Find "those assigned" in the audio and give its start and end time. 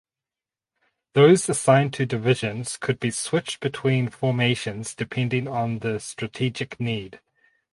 1.13-1.93